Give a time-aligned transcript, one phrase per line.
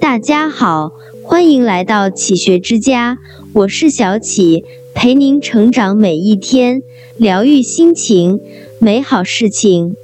[0.00, 0.92] 大家好，
[1.22, 3.18] 欢迎来到启学之家，
[3.52, 6.82] 我是小启，陪您成长每一天，
[7.16, 8.40] 疗愈心情，
[8.78, 9.94] 美好事情。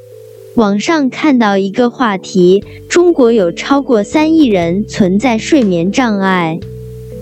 [0.55, 6.59] 网上看到一个话题：中国有超过三亿人存在睡眠障碍，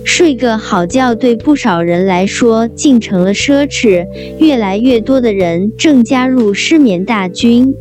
[0.05, 4.07] 睡个好觉对不少人来说竟成了奢侈，
[4.39, 7.75] 越来越多的人正加入失眠大军。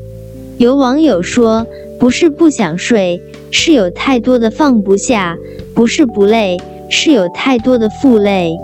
[0.57, 1.67] 有网友说。
[1.99, 3.21] 不是不想睡，
[3.51, 5.35] 是有太多的放不下；
[5.75, 6.57] 不是不累，
[6.89, 8.55] 是有太多的负累。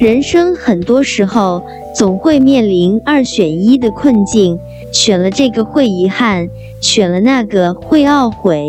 [0.00, 1.62] 人生很多时候
[1.94, 4.58] 总会面临二选一的困境，
[4.90, 6.48] 选了这个会遗憾，
[6.80, 8.66] 选了那个会懊悔。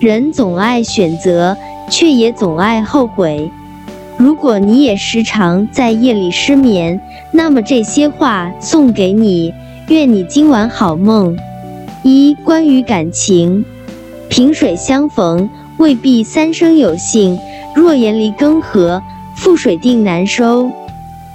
[0.00, 1.56] 人总爱选择，
[1.90, 3.50] 却也总爱后悔。
[4.16, 6.98] 如果你也时常在夜里失眠，
[7.30, 9.52] 那么这些话送给你，
[9.88, 11.36] 愿你今晚好梦。
[12.02, 13.64] 一关于感情，
[14.28, 15.48] 萍水相逢
[15.78, 17.38] 未必三生有幸，
[17.74, 19.02] 若言离更合，
[19.36, 20.70] 覆水定难收。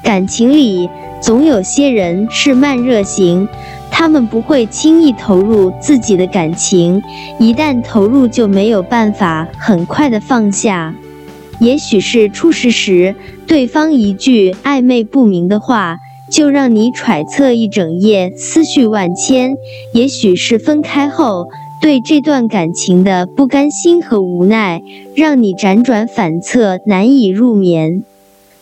[0.01, 0.89] 感情里
[1.21, 3.47] 总有些人是慢热型，
[3.91, 7.01] 他们不会轻易投入自己的感情，
[7.39, 10.93] 一旦投入就没有办法很快的放下。
[11.59, 13.13] 也许是初识时
[13.45, 15.99] 对方一句暧昧不明的话。
[16.33, 19.55] 就让你揣测一整夜，思绪万千。
[19.93, 21.47] 也许是分开后
[21.79, 24.81] 对这段感情的不甘心和无奈，
[25.15, 28.03] 让你辗转反侧，难以入眠。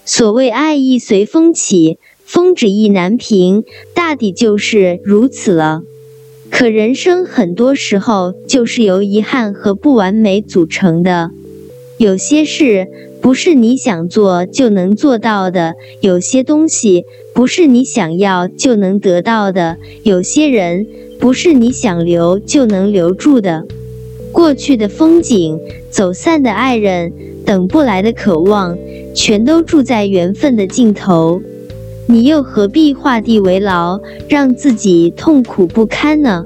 [0.03, 3.63] 所谓爱意随风起，风止意难平，
[3.95, 5.81] 大抵就是如此了。
[6.49, 11.31] 可人生很多时候就是由遗憾和不完美组成的，
[11.97, 12.89] 有些事。
[13.21, 17.05] 不是你想做就能做到的，有些东西
[17.35, 20.87] 不是你想要就能得到的，有些人
[21.19, 23.63] 不是你想留就能留住的。
[24.31, 25.59] 过去的风景，
[25.91, 27.13] 走散的爱人，
[27.45, 28.75] 等不来的渴望，
[29.13, 31.41] 全都住在缘分的尽头。
[32.07, 36.43] 你又何必画地为牢，让自己痛苦不堪呢？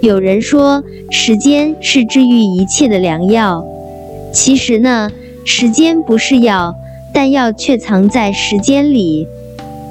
[0.00, 3.64] 有人说，时间是治愈一切的良药。
[4.32, 5.10] 其实呢？
[5.52, 6.76] 时间不是药，
[7.12, 9.26] 但药却藏在时间里。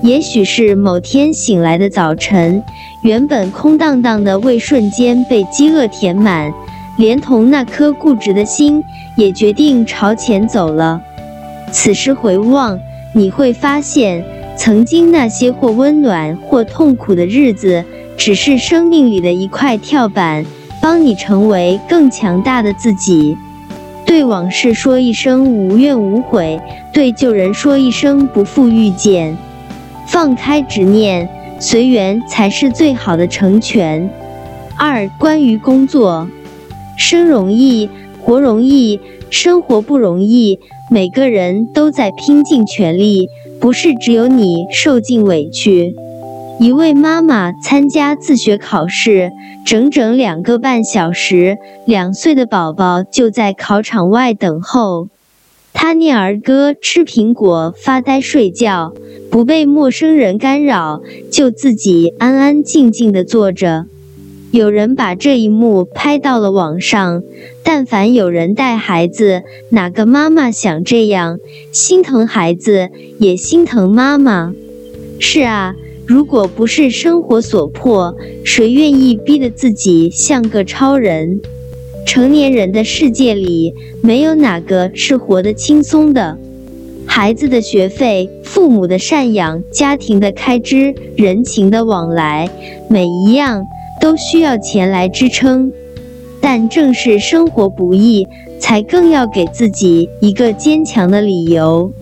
[0.02, 2.64] 也许是某天醒来的早晨，
[3.04, 6.50] 原本空荡荡的胃瞬间被饥饿填满，
[6.98, 8.82] 连同那颗固执的心
[9.18, 11.02] 也决定朝前走了。
[11.74, 12.80] 此时回望，
[13.14, 14.24] 你会发现，
[14.58, 17.84] 曾经那些或温暖或痛苦的日子，
[18.16, 20.46] 只是生命里的一块跳板，
[20.82, 23.38] 帮你成为更强大的自己。
[24.10, 26.60] 对往事说一声无怨无悔，
[26.92, 29.38] 对旧人说一声不负遇见。
[30.08, 34.10] 放开执念，随缘才是最好的成全。
[34.76, 36.28] 二、关于工作，
[36.98, 37.88] 生容易，
[38.20, 39.00] 活容易，
[39.30, 40.58] 生活不容易，
[40.90, 43.28] 每个人都在拼尽全力，
[43.62, 45.94] 不是只有你受尽委屈。
[46.60, 49.32] 一位妈妈参加自学考试，
[49.66, 55.08] 整整两个半小时，两岁的宝宝就在考场外等候。
[55.72, 58.92] 她念儿歌、吃苹果、发呆睡觉，
[59.32, 63.86] 不被陌生人干扰，就自己安安静静地坐着。
[64.52, 67.24] 有人把这一幕拍到了网上，
[67.64, 71.38] 但凡有人带孩子，哪个妈妈想这样？
[71.72, 74.54] 心疼孩子，也心疼妈妈。
[75.22, 75.74] 是啊。
[76.10, 81.40] 如果不是生活所迫，谁愿意逼得自己像个超人？
[82.04, 86.36] 成年人的世界里，没有哪个是活得轻松的。
[87.06, 92.50] 孩子的学费、父母的赡养、家庭的开支、人情的往来，
[92.90, 93.64] 每一样
[94.02, 95.72] 都需要钱来支撑。
[96.42, 98.26] 但正是生活不易，
[98.60, 101.94] 才更要给自己一个坚强的理由。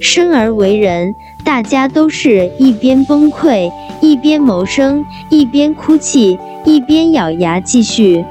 [0.00, 1.12] 生而为人。
[1.44, 3.70] 大家都是一边崩溃，
[4.00, 8.24] 一边谋生，一边哭泣，一边咬牙继续。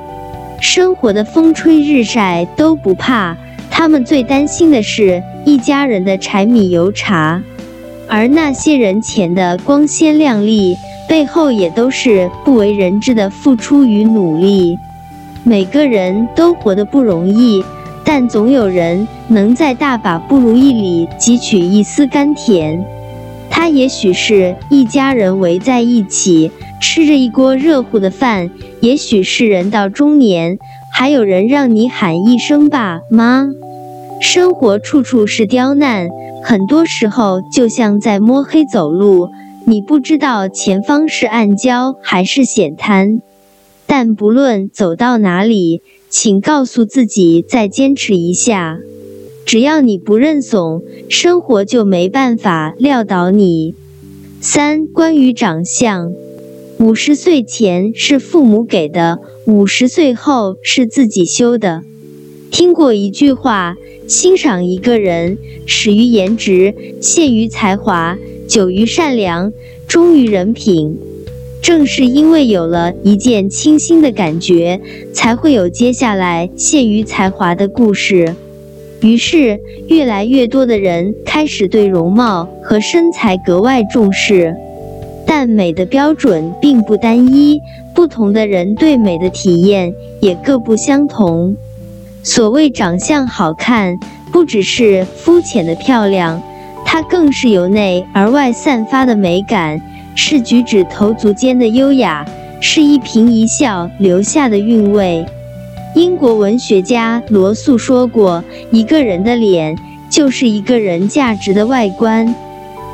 [0.60, 3.36] 生活的风吹日晒都不怕，
[3.70, 7.42] 他们最担心的是一家人的柴米油茶。
[8.08, 10.76] 而那些人前的光鲜亮丽，
[11.08, 14.78] 背后也都是不为人知的付出与努力。
[15.44, 17.64] 每个人都活得不容易，
[18.04, 22.84] 但总有人能在大把不如意里汲取一丝甘甜。
[23.62, 26.50] 他也许是一家人围在一起
[26.82, 28.50] 吃着一锅热乎的饭，
[28.80, 30.58] 也许是人到中年，
[30.92, 33.52] 还有人让你喊一声爸妈。
[34.20, 36.10] 生活处处是刁难，
[36.44, 39.30] 很多时候就像在摸黑走路，
[39.68, 43.22] 你不知道前方是暗礁还是险滩。
[43.86, 48.80] 但不论走到哪里，请告诉自己再坚持一下。
[49.46, 53.76] 只要你不认怂，生活就没办法撂倒你。
[54.40, 56.14] 三、关于长相，
[56.80, 61.84] 五十岁前是父母给的，五十岁后是自己修的。
[62.50, 63.76] 听过一句话：
[64.08, 68.18] 欣赏一个人，始于颜值，陷于才华，
[68.48, 69.52] 久于善良，
[69.88, 70.98] 忠于人品。
[71.62, 74.82] 正是因为有了一见倾心的感觉，
[75.14, 78.36] 才会有接下来陷于才华的故事。
[79.02, 84.56] 于是，越来越多的人开始对容貌和身材格外重视。
[85.26, 87.60] 但美的标准并不单一，
[87.96, 91.56] 不同的人对美的体验也各不相同。
[92.22, 93.98] 所谓长相好看，
[94.32, 96.40] 不只是肤浅的漂亮，
[96.86, 99.82] 它更是由内而外散发的美感，
[100.14, 102.24] 是举止投足间的优雅，
[102.60, 105.26] 是一颦一笑留下的韵味。
[105.94, 108.42] 英国文学家罗素说过
[108.72, 109.78] ：“一个人的脸
[110.10, 112.34] 就是一个人价值的外观，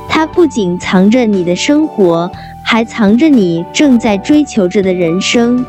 [0.09, 2.29] 它不仅藏着你的生活，
[2.63, 5.63] 还藏着你正在追求着的人生。”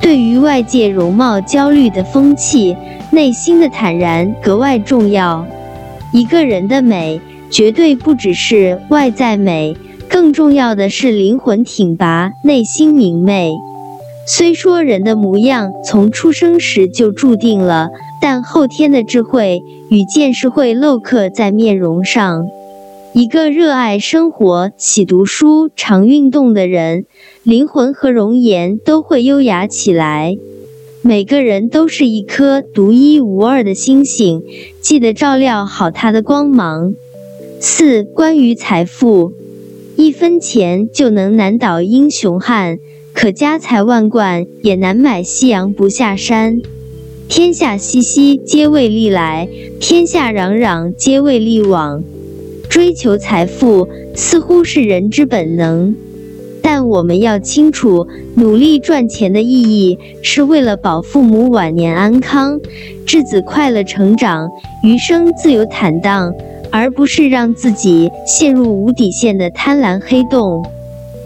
[0.00, 2.76] 对于外界容貌焦虑的风气，
[3.10, 5.46] 内心的坦然格外重要。
[6.12, 7.20] 一个人的美，
[7.50, 9.76] 绝对不只是外在美，
[10.08, 13.52] 更重要的是灵魂挺拔，内心明媚。
[14.26, 17.90] 虽说人的模样从出生时就注定了，
[18.22, 19.60] 但后天的智慧
[19.90, 22.46] 与见识会镂刻在面容上。
[23.12, 27.04] 一个热爱生活、喜读书、常运动的人，
[27.42, 30.36] 灵魂和容颜都会优雅起来。
[31.02, 34.42] 每个人都是一颗独一无二的星星，
[34.80, 36.94] 记得照料好它的光芒。
[37.60, 39.32] 四、关于财富，
[39.96, 42.78] 一分钱就能难倒英雄汉。
[43.14, 46.60] 可家财万贯也难买夕阳不下山。
[47.28, 49.48] 天下熙熙，皆为利来；
[49.80, 52.02] 天下攘攘，皆为利往。
[52.68, 55.94] 追求财富似乎是人之本能，
[56.60, 62.60] 但我们要清楚，努力赚钱的意义是为了保父母晚年安康，
[63.06, 64.50] 稚子快乐成长，
[64.82, 66.34] 余生自由坦荡，
[66.72, 70.62] 而不是让自己陷入无底线的贪婪黑洞。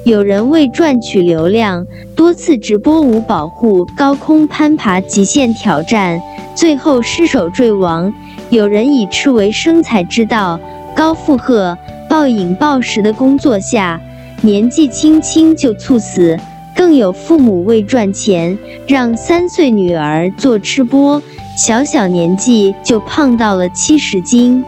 [0.08, 6.18] 有人为赚取流量，多次直播无保护高空攀爬极限挑战，
[6.54, 8.10] 最后失手坠亡；
[8.48, 10.58] 有人以吃为生财之道，
[10.96, 11.76] 高负荷、
[12.08, 14.00] 暴饮暴食的工作下，
[14.40, 16.34] 年纪轻轻就猝死；
[16.74, 18.56] 更有父母为赚钱，
[18.86, 21.22] 让三岁女儿做吃播，
[21.54, 24.64] 小小年纪就胖到了七十斤。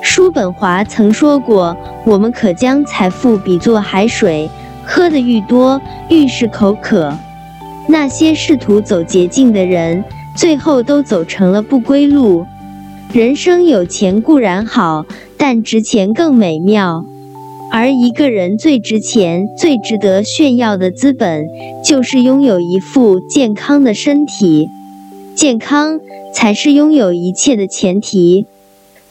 [0.00, 4.48] 叔本华曾说过：“我们可将财富比作海水。”
[4.84, 7.12] 喝得愈多，愈是口渴。
[7.88, 10.04] 那些试图走捷径的人，
[10.36, 12.44] 最后都走成了不归路。
[13.12, 15.04] 人生有钱固然好，
[15.36, 17.04] 但值钱更美妙。
[17.72, 21.46] 而一个人最值钱、最值得炫耀的资本，
[21.84, 24.68] 就是拥有一副健康的身体。
[25.34, 26.00] 健康
[26.34, 28.46] 才是拥有一切的前提。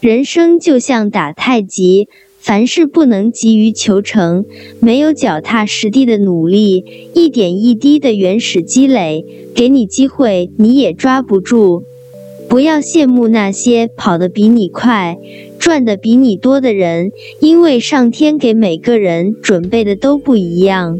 [0.00, 2.08] 人生就像打太极。
[2.40, 4.46] 凡事不能急于求成，
[4.80, 6.84] 没有脚踏实地的努力，
[7.14, 11.84] 一点一滴的原始积累，给你机会你也抓不住。
[12.48, 15.18] 不要羡慕那些跑得比你快、
[15.58, 20.98] 赚得比你多的人，因为上天给每个人准备的都不一样。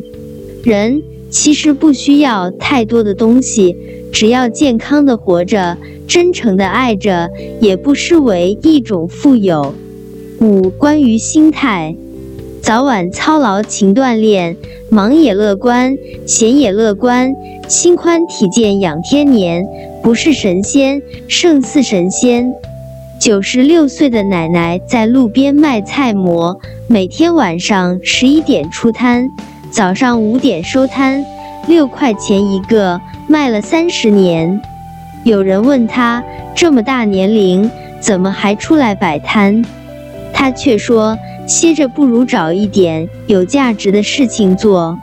[0.63, 3.75] 人其实不需要太多的东西，
[4.13, 9.75] 只要健康的活着，真诚的爱着，也不失为一种富有。
[10.41, 11.95] 五、关于心态，
[12.63, 14.57] 早晚操劳勤锻炼，
[14.89, 15.95] 忙也乐观，
[16.27, 17.31] 闲也乐观，
[17.69, 19.63] 心宽体健养天年，
[20.03, 22.51] 不是神仙胜似神仙。
[23.19, 29.29] 九十六岁的奶奶在路边卖菜馍，每天晚上十一点出摊，
[29.71, 31.23] 早上五点收摊，
[31.69, 34.59] 六块钱一个，卖了三十年。
[35.23, 37.71] 有人问她，这么大年龄，
[38.01, 39.63] 怎么还出来摆摊？
[40.41, 44.99] 他却说：“歇着不如找一点有价值的事情做。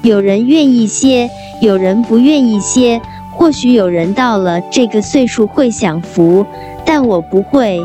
[0.00, 1.28] 有人愿意歇，
[1.60, 2.98] 有人不愿意歇。
[3.34, 6.46] 或许有人到了这个岁数会享福，
[6.82, 7.78] 但我不会。”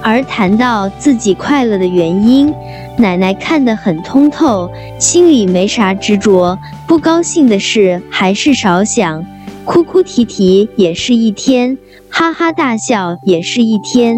[0.00, 2.50] 而谈到自己快乐的原因，
[2.96, 6.58] 奶奶看得很通透，心里没啥执着。
[6.86, 9.26] 不高兴的事还是少想，
[9.66, 11.76] 哭哭啼啼也是一天，
[12.08, 14.16] 哈哈大笑也是一天。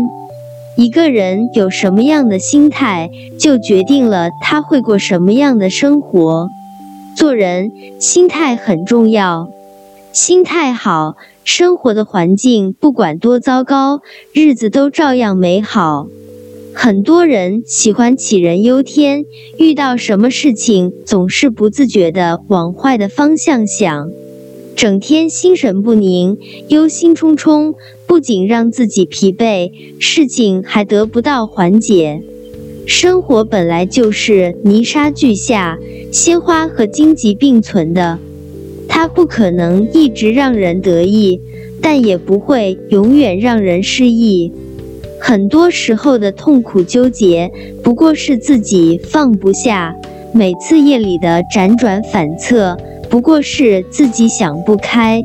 [0.77, 6.49] 一个人有什么样的心态，就决定了他会过什么样的生活。
[7.17, 9.49] 做人心态很重要。
[10.13, 14.03] 心态好，生活的环境不管多糟糕，
[14.35, 16.09] 日子都照样美好。
[16.75, 19.25] 很多人喜欢杞人忧天，
[19.59, 24.11] 遇到什么事情总是不自觉地往坏的方向想，
[24.77, 26.37] 整天心神不宁、
[26.69, 32.21] 忧心忡忡，不仅让自己疲惫，事情还得不到缓解。
[32.85, 35.79] 生活本来就是泥沙俱下、
[36.13, 38.19] 鲜花和荆棘并存的，
[38.87, 41.41] 它不可能一直让人得意，
[41.81, 44.53] 但也不会永远让人失意。
[45.19, 47.51] 很多时候的痛苦纠结，
[47.83, 49.95] 不过是自己放不下；
[50.35, 52.77] 每次夜里的辗转反侧，
[53.17, 55.25] 不过是自己想不开。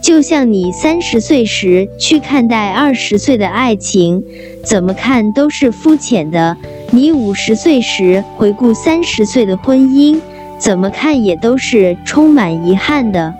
[0.00, 4.22] 就像你三十岁时去看待二十岁的爱情，
[4.62, 6.56] 怎么看都是肤浅的；
[6.92, 10.20] 你五十岁时回顾三十岁的婚姻，
[10.56, 13.34] 怎么看也都是充满遗憾的。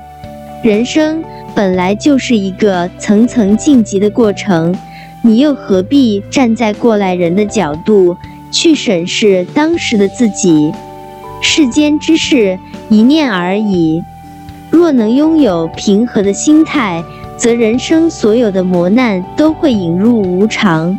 [0.65, 1.23] 人生
[1.55, 4.75] 本来就是一个层层晋级的过程。
[5.23, 8.17] 你又何必站在过来人的角度
[8.51, 10.73] 去审视当时的自己？
[11.49, 12.59] 世间之事，
[12.91, 14.03] 一念而已。
[14.69, 17.05] 若能拥有平和的心态，
[17.39, 20.99] 则人生所有的磨难都会引入无常。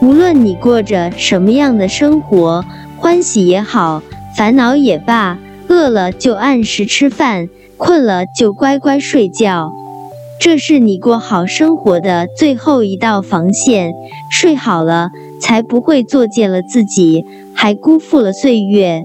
[0.00, 2.64] 无论你过着什么样的生活，
[2.96, 4.02] 欢喜也好，
[4.34, 5.38] 烦恼也罢，
[5.68, 9.70] 饿了就按时吃饭，困了就乖乖睡觉。
[10.40, 13.92] 这是你过好生活的最后一道防线，
[14.30, 15.10] 睡好了
[15.40, 19.04] 才不会作践了自己，还辜负了岁月。